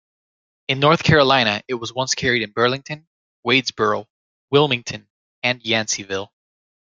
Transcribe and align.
In 0.67 0.79
North 0.79 1.03
Carolina, 1.03 1.61
it 1.67 1.75
was 1.75 1.93
once 1.93 2.15
carried 2.15 2.41
in 2.41 2.53
Burlington, 2.53 3.07
Wadesboro, 3.45 4.07
Wilmington, 4.49 5.07
and 5.43 5.61
Yanceyville. 5.61 6.29